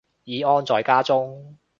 [0.23, 1.59] 已安坐家中